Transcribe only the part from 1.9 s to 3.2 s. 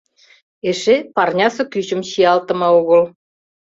чиялтыме огыл.